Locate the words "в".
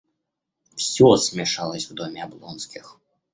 1.91-1.93